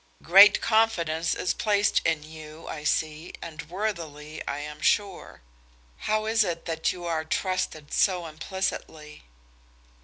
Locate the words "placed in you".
1.53-2.67